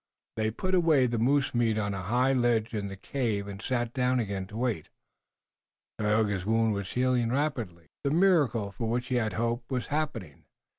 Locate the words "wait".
4.57-4.89